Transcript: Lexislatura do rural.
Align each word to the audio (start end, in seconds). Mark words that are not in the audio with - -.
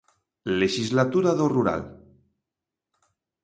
Lexislatura 0.59 1.31
do 1.39 1.45
rural. 1.55 1.81